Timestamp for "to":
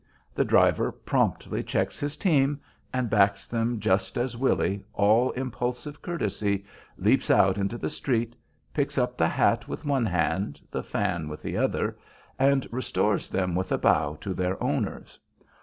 14.21-14.33